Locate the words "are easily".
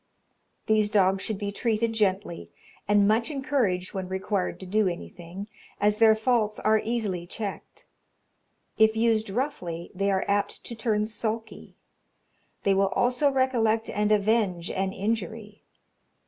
6.61-7.27